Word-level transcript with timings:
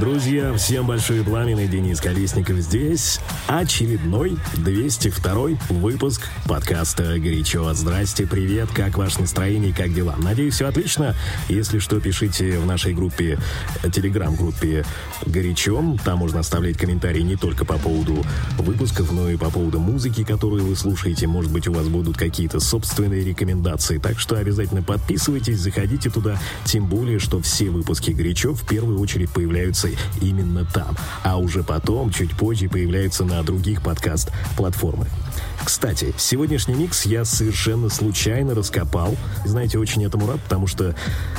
Друзья, 0.00 0.54
всем 0.54 0.86
большой 0.86 1.22
пламенный 1.22 1.68
Денис 1.68 2.00
Колесников 2.00 2.56
здесь. 2.60 3.20
Очередной 3.48 4.38
202 4.54 5.58
выпуск 5.68 6.22
подкаста 6.46 7.18
«Горячо». 7.18 7.70
Здрасте, 7.74 8.26
привет, 8.26 8.70
как 8.72 8.96
ваше 8.96 9.20
настроение, 9.20 9.74
как 9.74 9.92
дела? 9.92 10.14
Надеюсь, 10.16 10.54
все 10.54 10.68
отлично. 10.68 11.14
Если 11.50 11.80
что, 11.80 12.00
пишите 12.00 12.58
в 12.60 12.64
нашей 12.64 12.94
группе, 12.94 13.38
телеграм-группе 13.92 14.86
«Горячо». 15.26 15.98
Там 16.02 16.20
можно 16.20 16.40
оставлять 16.40 16.78
комментарии 16.78 17.20
не 17.20 17.36
только 17.36 17.66
по 17.66 17.76
поводу 17.76 18.24
выпусков, 18.56 19.12
но 19.12 19.28
и 19.28 19.36
по 19.36 19.50
поводу 19.50 19.80
музыки, 19.80 20.24
которую 20.24 20.64
вы 20.64 20.76
слушаете. 20.76 21.26
Может 21.26 21.52
быть, 21.52 21.68
у 21.68 21.74
вас 21.74 21.88
будут 21.88 22.16
какие-то 22.16 22.58
собственные 22.58 23.22
рекомендации. 23.22 23.98
Так 23.98 24.18
что 24.18 24.36
обязательно 24.36 24.82
подписывайтесь, 24.82 25.58
заходите 25.58 26.08
туда. 26.08 26.38
Тем 26.64 26.86
более, 26.86 27.18
что 27.18 27.42
все 27.42 27.68
выпуски 27.68 28.12
«Горячо» 28.12 28.54
в 28.54 28.66
первую 28.66 28.98
очередь 28.98 29.28
появляются 29.28 29.89
именно 30.20 30.64
там, 30.64 30.96
а 31.22 31.38
уже 31.38 31.62
потом, 31.62 32.10
чуть 32.10 32.36
позже, 32.36 32.68
появляются 32.68 33.24
на 33.24 33.42
других 33.42 33.82
подкаст-платформах. 33.82 35.08
Кстати, 35.64 36.14
сегодняшний 36.16 36.74
микс 36.74 37.04
я 37.04 37.24
совершенно 37.24 37.90
случайно 37.90 38.54
раскопал. 38.54 39.16
Знаете, 39.44 39.78
очень 39.78 40.04
этому 40.04 40.26
рад, 40.26 40.40
потому 40.42 40.66
что 40.66 40.94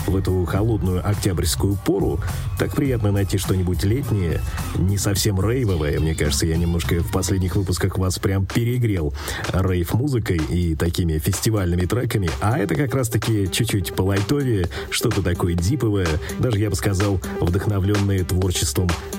в 0.06 0.16
эту 0.16 0.46
холодную 0.46 1.08
октябрьскую 1.08 1.76
пору 1.76 2.20
так 2.60 2.76
приятно 2.76 3.12
найти 3.12 3.38
что-нибудь 3.38 3.84
летнее, 3.84 4.42
не 4.76 4.98
совсем 4.98 5.42
рейвовое. 5.42 6.00
Мне 6.00 6.14
кажется, 6.14 6.46
я 6.46 6.56
немножко 6.58 7.00
в 7.00 7.12
последних 7.12 7.56
выпусках 7.56 7.98
вас 7.98 8.20
прям 8.20 8.46
перегрел 8.46 9.14
рейв-музыкой 9.52 10.38
и 10.38 10.76
такими 10.76 11.18
фестивальными 11.18 11.86
треками, 11.86 12.30
а 12.42 12.60
это 12.60 12.76
как 12.76 12.94
раз-таки 12.94 13.50
чуть-чуть 13.52 13.94
по 13.94 14.04
лайтовее, 14.04 14.70
что-то 14.92 15.24
такое 15.24 15.56
диповое, 15.56 16.08
даже, 16.40 16.60
я 16.60 16.70
бы 16.70 16.76
сказал, 16.76 17.20
вдохновленное 17.40 18.24
творчеством 18.24 18.41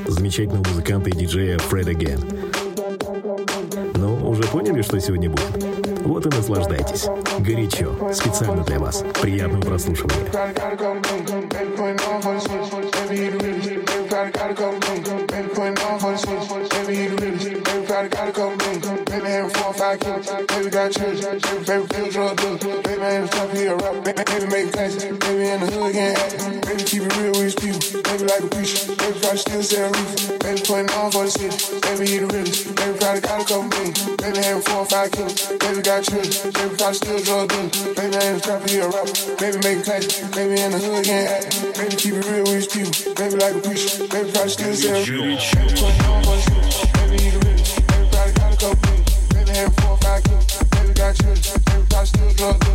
замечательного 0.06 0.66
музыканта 0.68 1.10
и 1.10 1.12
диджея 1.12 1.58
Фред 1.58 1.88
Again. 1.88 2.52
Ну, 3.96 4.28
уже 4.28 4.42
поняли, 4.44 4.82
что 4.82 4.98
сегодня 5.00 5.30
будет? 5.30 5.64
Вот 6.04 6.26
и 6.26 6.28
наслаждайтесь. 6.28 7.06
Горячо. 7.38 7.94
Специально 8.12 8.64
для 8.64 8.78
вас. 8.78 9.04
Приятного 9.20 9.62
прослушивания. 9.62 10.16
Baby, 13.08 13.82
having 20.00 20.00
four 20.00 20.18
or 20.18 20.22
five 20.22 20.46
kids. 20.46 20.58
Baby, 20.58 20.70
got 20.70 20.92
children. 20.92 21.40
Baby, 21.66 21.86
feel 21.92 22.10
drug 22.10 22.36
dealer. 22.36 22.82
Baby, 22.82 23.02
ain't 23.02 23.28
stop 23.28 23.50
here, 23.50 23.76
rap. 23.76 24.04
Baby, 24.04 24.46
make 24.46 24.72
class. 24.72 24.94
Baby, 24.96 25.48
in 25.48 25.60
the 25.60 25.66
hood, 25.72 25.92
can't. 25.92 26.66
Baby, 26.66 26.82
keep 26.84 27.02
it 27.02 27.16
real 27.16 27.32
with 27.32 27.42
his 27.42 27.54
people. 27.54 28.02
Baby, 28.02 28.24
like 28.24 28.42
a 28.42 28.48
preacher. 28.48 28.86
Baby, 28.96 29.18
probably 29.20 29.38
still 29.38 29.62
sell 29.62 29.90
roof. 29.92 30.38
Baby, 30.40 30.60
putting 30.64 30.90
on 30.96 31.10
for 31.12 31.24
the 31.24 31.30
city. 31.30 31.56
Baby, 31.82 32.04
he 32.08 32.18
the 32.18 32.26
realest. 32.32 32.74
Baby, 32.76 32.98
probably 32.98 33.20
got 33.20 33.40
a 33.40 33.44
couple 33.44 33.68
million. 33.68 33.94
Baby, 34.16 34.38
having 34.38 34.62
four 34.62 34.80
or 34.82 34.86
five 34.86 35.10
kids. 35.12 35.34
Baby, 35.60 35.80
got 35.82 36.00
children. 36.04 36.52
Baby, 36.52 36.74
probably 36.78 36.94
still 36.94 37.20
drug 37.22 37.48
dealer. 37.52 37.94
Baby, 37.94 38.16
ain't 38.22 38.42
stop 38.42 38.62
here, 38.68 38.88
rap. 38.88 39.08
Baby, 39.38 39.58
make 39.60 39.80
class. 39.84 40.04
Baby, 40.32 40.54
in 40.62 40.70
the 40.72 40.80
hood, 40.80 41.04
can't 41.04 41.28
act. 41.28 41.46
Baby, 41.76 41.94
keep 41.96 42.14
it 42.16 42.24
real 42.30 42.44
with 42.48 42.58
his 42.62 42.68
people. 42.70 42.94
Baby, 43.18 43.36
like 43.36 43.56
a 43.56 43.60
preacher. 43.60 43.92
Baby, 44.08 44.28
probably 44.32 44.52
still 44.52 44.74
sell 44.74 45.00
roof. 45.04 45.40
Baby, 45.52 45.74
putting 45.76 46.06
on 46.08 46.20
for 46.24 46.36
the 46.36 46.41
club. 52.42 52.71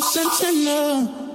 sentinel. 0.00 1.27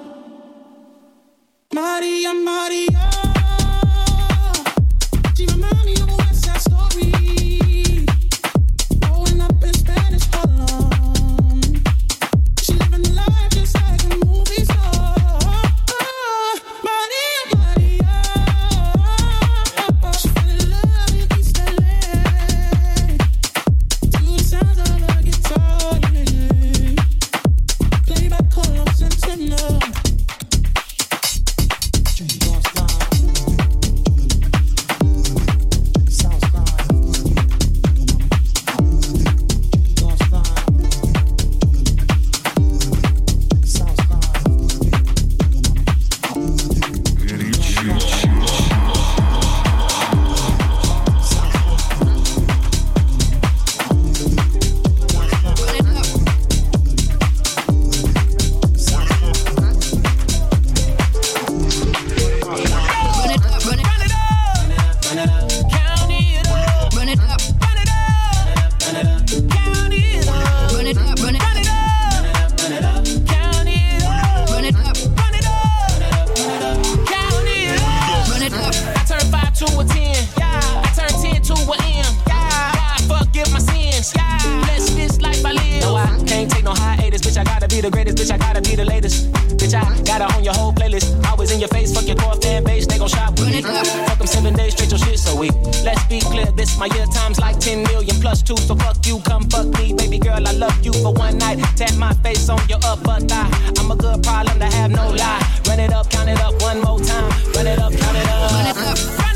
Bitch, 87.23 87.37
I 87.37 87.43
gotta 87.45 87.69
be 87.69 87.79
the 87.79 87.89
greatest. 87.89 88.17
Bitch, 88.17 88.31
I 88.31 88.37
gotta 88.37 88.61
be 88.61 88.75
the 88.75 88.83
latest. 88.83 89.31
Bitch, 89.55 89.73
I 89.73 89.81
gotta 90.03 90.27
own 90.35 90.43
your 90.43 90.53
whole 90.53 90.73
playlist. 90.73 91.07
Always 91.31 91.51
in 91.51 91.59
your 91.61 91.69
face. 91.69 91.95
Fuck 91.95 92.05
your 92.05 92.17
core 92.17 92.35
fan 92.35 92.65
base. 92.65 92.85
They 92.85 92.97
gon' 92.97 93.07
shop 93.07 93.39
with 93.39 93.47
me. 93.47 93.61
Fuck 93.61 94.17
them 94.17 94.27
seven 94.27 94.53
days 94.53 94.73
straight. 94.73 94.91
Your 94.91 94.99
shit 94.99 95.17
so 95.17 95.33
weak. 95.39 95.53
Let's 95.85 96.03
be 96.07 96.19
clear. 96.19 96.51
This 96.51 96.77
my 96.77 96.87
year 96.87 97.05
times 97.05 97.39
like 97.39 97.59
10 97.59 97.83
million 97.83 98.19
plus 98.19 98.41
two. 98.41 98.57
So 98.57 98.75
fuck 98.75 98.97
you. 99.07 99.19
Come 99.19 99.43
fuck 99.49 99.67
me. 99.79 99.93
Baby 99.93 100.19
girl, 100.19 100.45
I 100.45 100.51
love 100.51 100.77
you 100.83 100.91
for 100.91 101.13
one 101.13 101.37
night. 101.37 101.59
Tap 101.77 101.95
my 101.95 102.13
face 102.23 102.49
on 102.49 102.59
your 102.67 102.79
upper 102.83 103.19
thigh. 103.21 103.49
I'm 103.79 103.89
a 103.89 103.95
good 103.95 104.21
problem 104.21 104.59
to 104.59 104.65
have, 104.65 104.91
no 104.91 105.07
lie. 105.09 105.41
Run 105.67 105.79
it 105.79 105.93
up, 105.93 106.09
count 106.09 106.27
it 106.27 106.41
up 106.41 106.61
one 106.61 106.81
more 106.81 106.99
time. 106.99 107.29
Run 107.55 107.67
it 107.67 107.79
up, 107.79 107.93
count 107.93 108.17
it 108.17 108.27
up. 108.27 108.51
Run 108.51 108.67
it 108.67 108.77
up. 108.77 109.32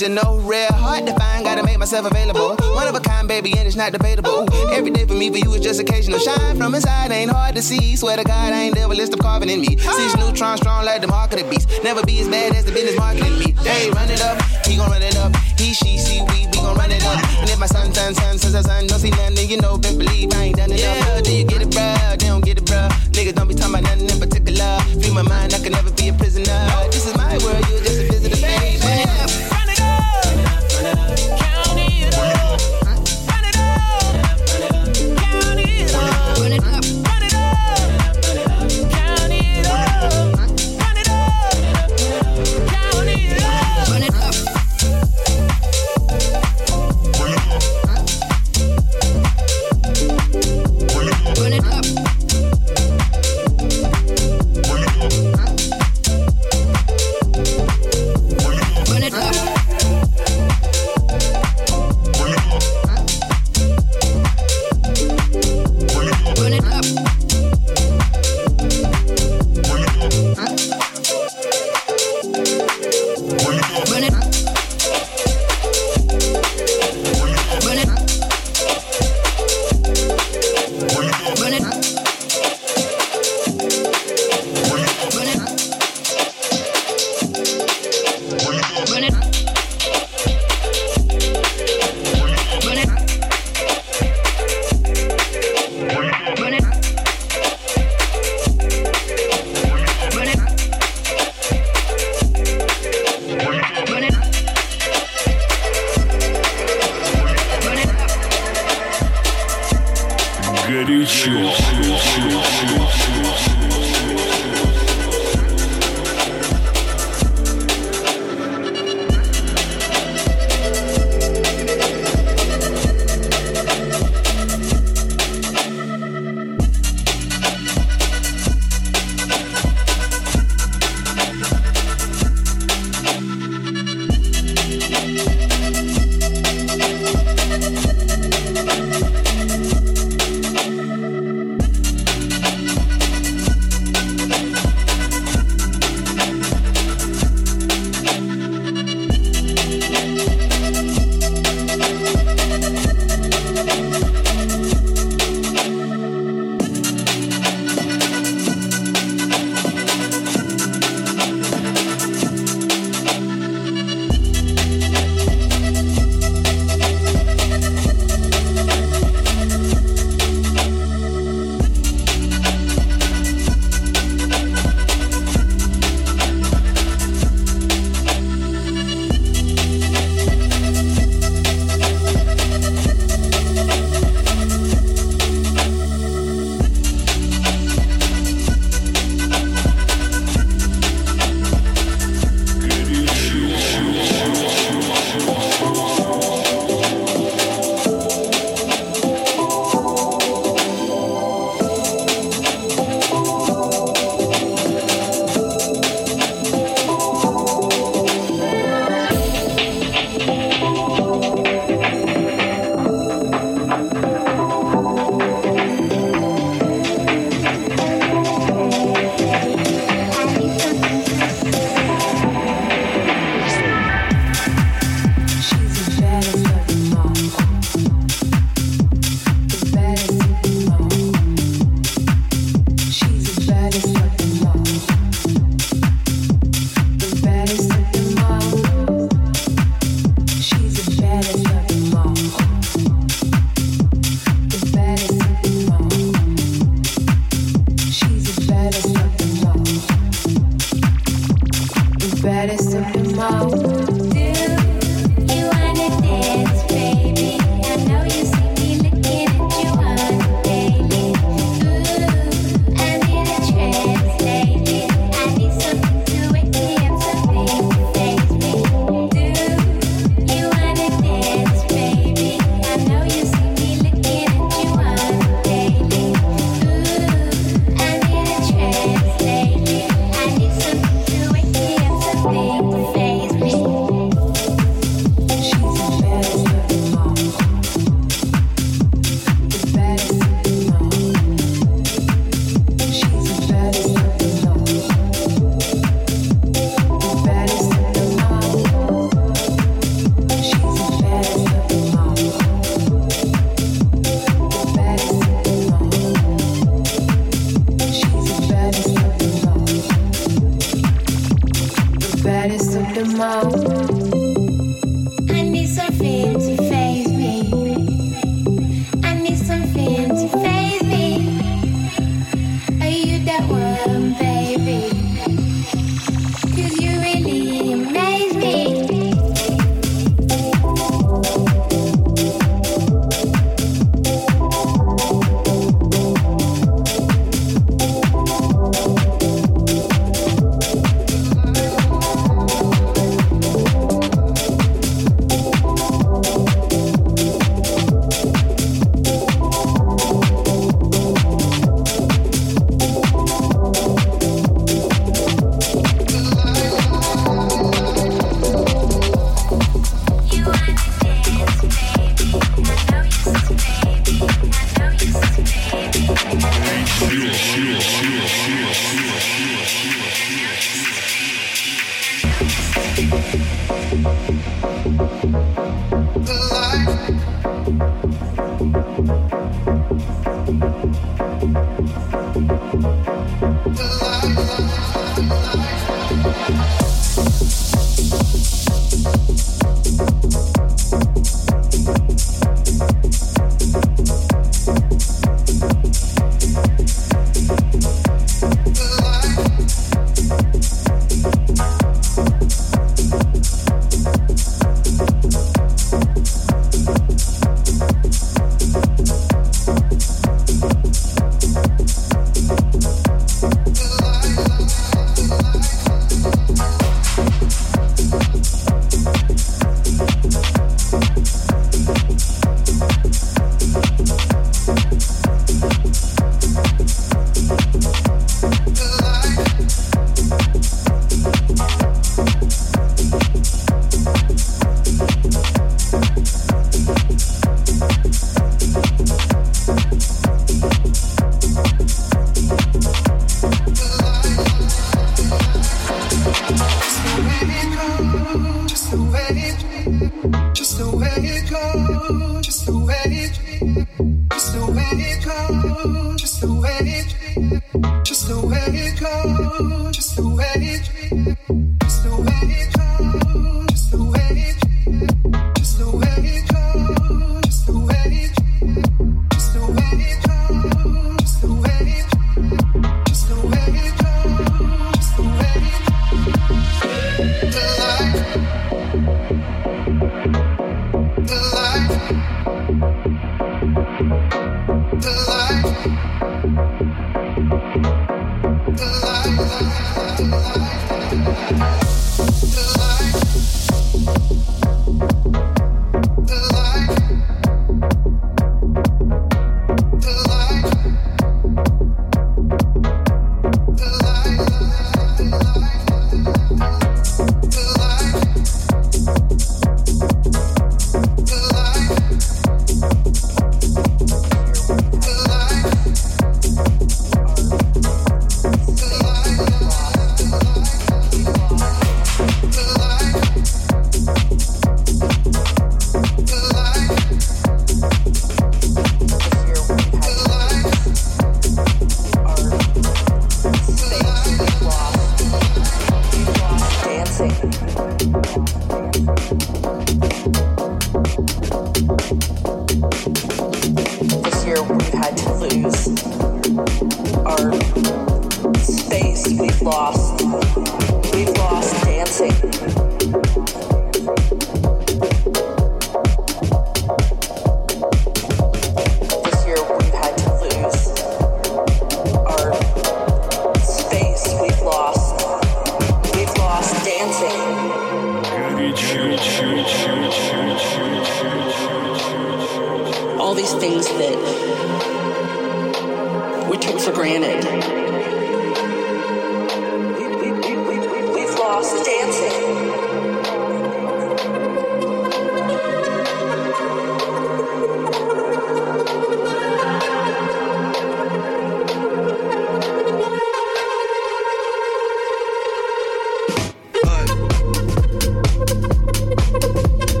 you 0.00 0.08
know, 0.08 0.38
real 0.44 0.72
hard 0.72 1.04
to 1.06 1.14
find. 1.14 1.44
Gotta 1.44 1.62
make 1.62 1.78
myself 1.78 2.06
available. 2.06 2.56
One 2.74 2.88
of 2.88 2.94
a 2.94 3.00
kind, 3.00 3.28
baby, 3.28 3.52
and 3.58 3.66
it's 3.66 3.76
not 3.76 3.92
debatable. 3.92 4.48
Every 4.72 4.90
day 4.90 5.04
for 5.04 5.14
me, 5.14 5.30
for 5.30 5.36
you, 5.36 5.52
it's 5.54 5.64
just 5.64 5.80
occasional. 5.80 6.18
Shine 6.18 6.56
from 6.56 6.74
inside, 6.74 7.10
ain't 7.10 7.30
hard 7.30 7.54
to 7.56 7.62
see. 7.62 7.96
Swear 7.96 8.16
to 8.16 8.24
God, 8.24 8.52
I 8.52 8.62
ain't 8.62 8.74
never 8.74 8.94
list 8.94 9.12
of 9.12 9.18
carving 9.18 9.50
in 9.50 9.60
me. 9.60 9.76
Six 9.76 10.16
neutrons 10.16 10.60
strong 10.60 10.84
like 10.84 11.02
the 11.02 11.08
market 11.08 11.42
of 11.42 11.50
beast. 11.50 11.68
Never 11.84 12.02
be 12.04 12.20
as 12.20 12.28
bad 12.28 12.54
as 12.54 12.64
the 12.64 12.72
business 12.72 12.96
marketing 12.96 13.38
me. 13.38 13.52
They 13.62 13.90
run 13.90 14.08
it 14.10 14.22
up, 14.22 14.40
he 14.64 14.76
gon' 14.76 14.90
run 14.90 15.02
it 15.02 15.16
up. 15.16 15.36
He, 15.58 15.74
she, 15.74 15.98
see, 15.98 16.22
we, 16.32 16.46
we 16.46 16.52
gon' 16.52 16.76
run 16.76 16.90
it 16.90 17.04
up. 17.04 17.18
And 17.40 17.50
if 17.50 17.58
my 17.58 17.66
son, 17.66 17.92
son, 17.92 18.14
son, 18.14 18.38
son, 18.38 18.52
son, 18.52 18.64
son 18.64 18.86
don't 18.86 19.00
see 19.00 19.10
nothing, 19.10 19.34
then 19.34 19.48
you 19.48 19.60
know, 19.60 19.76
best 19.76 19.98
believe 19.98 20.32
I 20.32 20.44
ain't 20.44 20.56
done 20.56 20.70
enough. 20.70 20.80
Yeah. 20.80 21.20
Do 21.20 21.34
you 21.34 21.44
get 21.44 21.60
it, 21.60 21.68
bruh? 21.68 22.18
They 22.18 22.26
don't 22.26 22.44
get 22.44 22.56
it, 22.58 22.64
bruh. 22.64 22.88
Niggas 23.12 23.34
don't 23.34 23.48
be 23.48 23.54
talking 23.54 23.74
about 23.74 23.82
nothing 23.82 24.08
in 24.08 24.18
particular. 24.18 24.80
Free 25.02 25.12
my 25.12 25.22
mind, 25.22 25.52
I 25.52 25.58
can 25.58 25.72
never 25.72 25.92
be 25.92 26.08
a 26.08 26.14
prisoner. 26.14 26.56
This 26.90 27.06
is 27.06 27.16
my 27.16 27.36
world, 27.44 27.64
you 27.68 27.78
just 27.84 27.99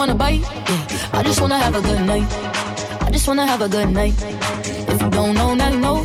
wanna 0.00 0.14
bite. 0.14 0.40
Yeah. 0.40 1.18
I 1.18 1.22
just 1.22 1.42
wanna 1.42 1.58
have 1.58 1.74
a 1.76 1.82
good 1.82 2.00
night. 2.06 2.26
I 3.02 3.10
just 3.12 3.28
wanna 3.28 3.46
have 3.46 3.60
a 3.60 3.68
good 3.68 3.90
night. 3.90 4.14
If 4.88 5.02
you 5.02 5.10
don't 5.10 5.34
know, 5.34 5.52
now 5.52 5.68
you 5.68 5.78
know. 5.78 5.98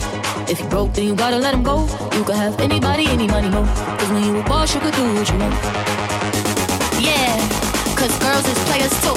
If 0.50 0.60
you 0.60 0.68
broke, 0.68 0.92
then 0.96 1.06
you 1.06 1.16
gotta 1.16 1.38
let 1.38 1.54
him 1.54 1.64
go. 1.64 1.88
You 2.12 2.26
can 2.26 2.36
have 2.36 2.60
anybody, 2.60 3.06
any 3.08 3.26
money, 3.26 3.50
mo. 3.50 3.64
Cause 3.98 4.10
when 4.10 4.24
you 4.26 4.38
a 4.38 4.44
boss, 4.44 4.76
you 4.76 4.82
could 4.82 4.96
do 4.96 5.06
what 5.14 5.30
you 5.32 5.38
want. 5.40 5.56
Yeah, 7.10 7.40
cause 7.96 8.14
girls 8.20 8.46
is 8.54 8.60
players 8.68 8.96
too. 9.06 9.16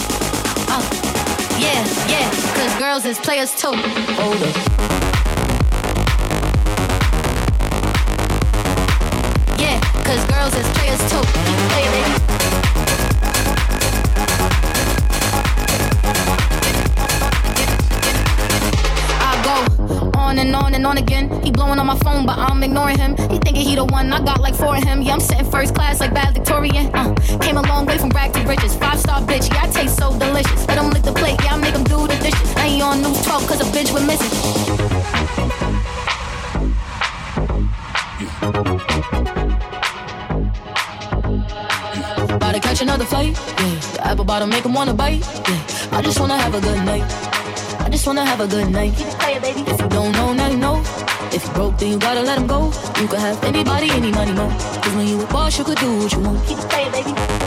Uh, 0.74 0.84
yeah, 1.58 1.82
yeah, 2.14 2.28
cause 2.56 2.74
girls 2.78 3.04
is 3.04 3.18
players 3.18 3.52
too. 3.60 3.74
Hold 4.20 4.42
up. 4.44 4.97
Blowing 21.68 21.80
on 21.80 21.86
my 21.86 21.98
phone, 21.98 22.24
but 22.24 22.38
I'm 22.38 22.62
ignoring 22.62 22.98
him. 22.98 23.14
He 23.30 23.38
thinking 23.38 23.56
he 23.56 23.74
the 23.74 23.84
one, 23.84 24.10
I 24.10 24.24
got 24.24 24.40
like 24.40 24.54
four 24.54 24.76
of 24.76 24.82
him. 24.82 25.02
Yeah, 25.02 25.12
I'm 25.12 25.20
sitting 25.20 25.50
first 25.50 25.74
class 25.74 26.00
like 26.00 26.14
bad 26.14 26.32
Victorian. 26.32 26.90
Uh, 26.94 27.14
came 27.42 27.58
a 27.58 27.62
long 27.62 27.84
way 27.84 27.98
from 27.98 28.08
rag 28.10 28.32
to 28.32 28.40
riches. 28.48 28.74
Five 28.74 28.98
star 28.98 29.20
bitch, 29.20 29.52
yeah, 29.52 29.64
I 29.64 29.68
taste 29.68 29.98
so 29.98 30.18
delicious. 30.18 30.66
Let 30.66 30.78
him 30.78 30.90
lick 30.90 31.02
the 31.02 31.12
plate, 31.12 31.38
yeah, 31.44 31.54
I 31.54 31.58
make 31.58 31.74
him 31.74 31.84
do 31.84 32.06
the 32.06 32.16
dishes. 32.24 32.56
I 32.56 32.66
ain't 32.66 32.82
on 32.82 33.02
news 33.02 33.20
12 33.22 33.46
cause 33.48 33.60
a 33.60 33.64
bitch 33.76 33.92
we're 33.92 34.06
missing. 34.06 34.32
About 42.34 42.54
to 42.54 42.60
catch 42.60 42.80
another 42.80 43.04
flight, 43.04 43.36
yeah. 43.36 43.80
The 43.92 44.06
apple 44.06 44.24
bottom 44.24 44.48
make 44.48 44.64
him 44.64 44.72
wanna 44.72 44.94
bite, 44.94 45.20
yeah. 45.20 45.98
I 45.98 46.00
just 46.00 46.18
wanna 46.18 46.38
have 46.38 46.54
a 46.54 46.60
good 46.60 46.82
night. 46.84 47.04
I 47.80 47.90
just 47.90 48.06
wanna 48.06 48.24
have 48.24 48.40
a 48.40 48.46
good 48.46 48.70
night. 48.70 48.96
baby. 49.42 49.60
If 49.70 49.80
you 49.80 49.88
don't 49.88 50.12
know, 50.12 50.32
now 50.32 50.48
you 50.48 50.56
know. 50.56 51.07
If 51.32 51.46
you 51.46 51.52
broke, 51.52 51.78
then 51.78 51.92
you 51.92 51.98
gotta 51.98 52.22
let 52.22 52.38
him 52.38 52.46
go. 52.46 52.72
You 53.00 53.06
could 53.06 53.18
have 53.20 53.42
anybody, 53.44 53.90
any 53.90 54.10
money, 54.10 54.32
more. 54.32 54.50
Cause 54.50 54.94
when 54.94 55.06
you 55.06 55.20
a 55.20 55.26
boss, 55.26 55.58
you 55.58 55.64
could 55.64 55.78
do 55.78 55.98
what 55.98 56.12
you 56.12 56.20
want. 56.20 56.46
Keep 56.46 56.58
it 56.58 56.70
playing, 56.70 56.92
baby. 56.92 57.37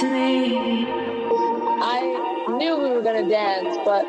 to 0.00 0.10
me. 0.10 0.86
I 1.80 2.46
knew 2.58 2.76
we 2.76 2.90
were 2.90 3.02
gonna 3.02 3.28
dance, 3.28 3.76
but 3.84 4.04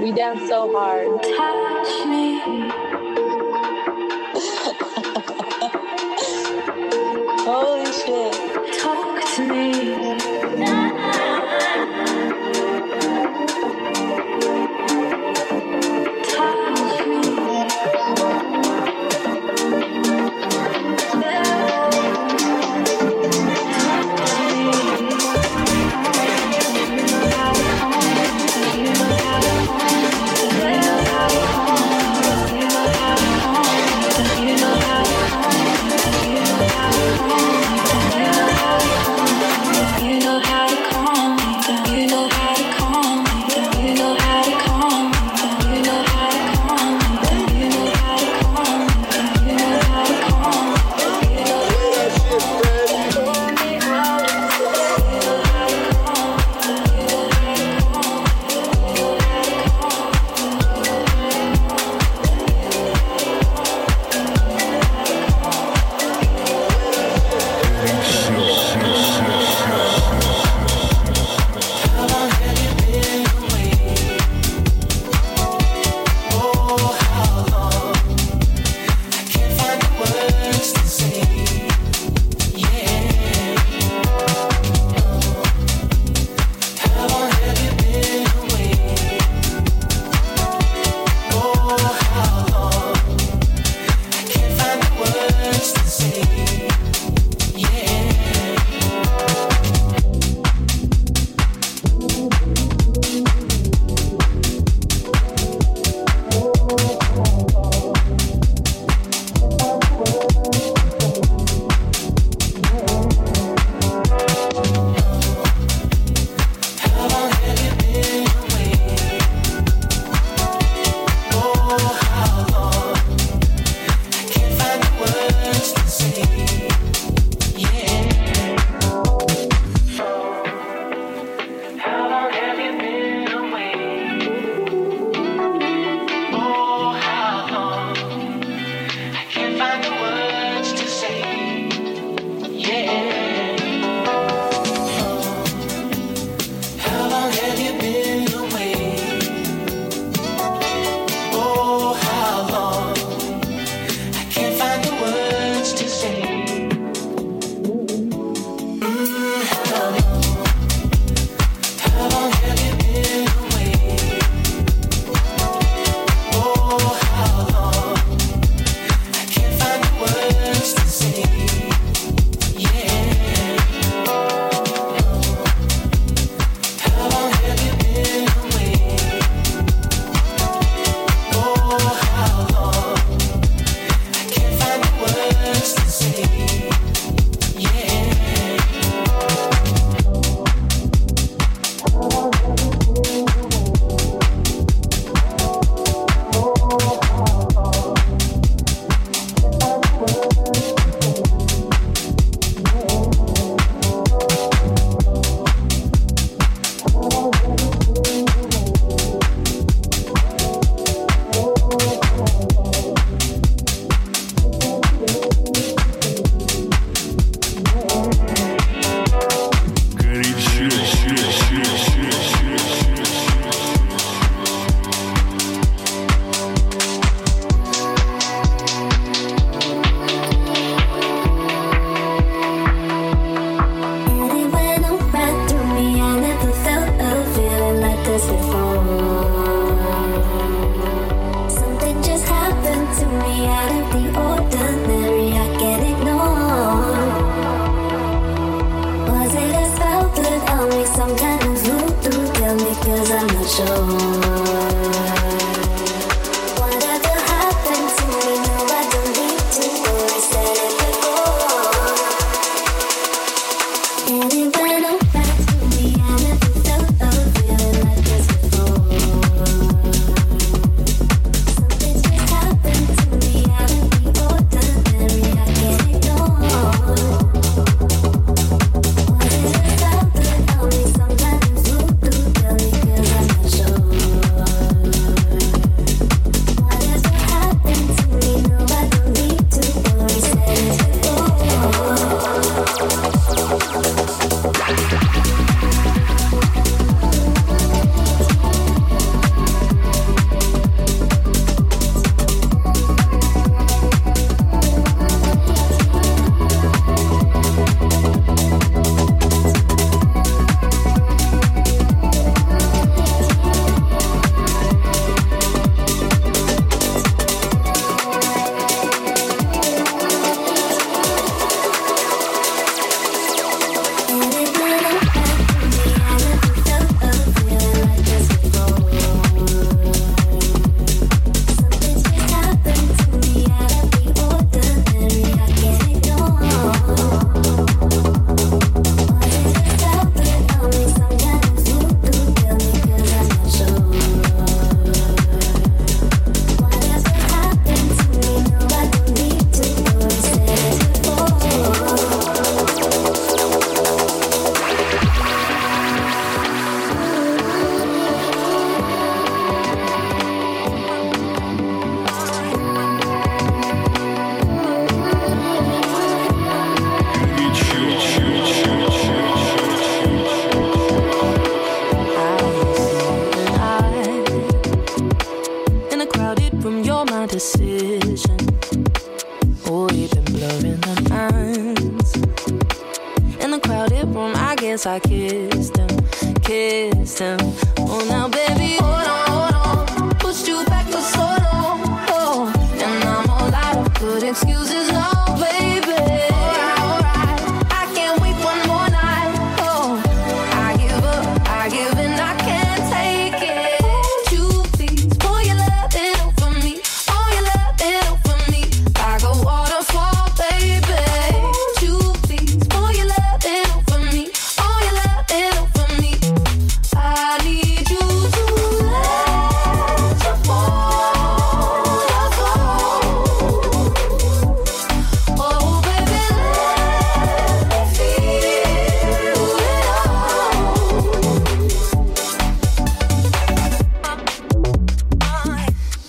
we 0.00 0.12
danced 0.12 0.48
so 0.48 0.72
hard. 0.72 1.22
Touch 1.22 2.06
me. 2.06 2.83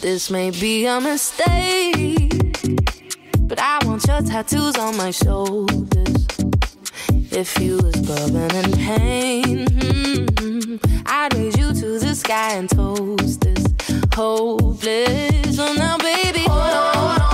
This 0.06 0.30
may 0.30 0.52
be 0.52 0.86
a 0.86 1.02
mistake, 1.02 2.30
but 3.40 3.58
I 3.60 3.80
want 3.86 4.06
your 4.06 4.22
tattoos 4.22 4.78
on 4.78 4.96
my 4.98 5.10
shoulders. 5.10 6.28
If 7.32 7.60
you 7.60 7.78
was 7.78 7.96
bubbling 7.96 8.52
in 8.52 8.72
pain, 8.74 9.66
mm-hmm, 9.66 11.02
I'd 11.08 11.34
raise 11.34 11.58
you 11.58 11.74
to 11.74 11.98
the 11.98 12.14
sky 12.14 12.54
and 12.54 12.70
toast 12.70 13.42
this 13.42 13.66
hopeless. 14.14 15.56
So 15.56 15.74
now, 15.74 15.98
baby, 15.98 16.42
hold 16.42 16.62
on, 16.62 16.96
hold 16.96 17.22
on. 17.22 17.25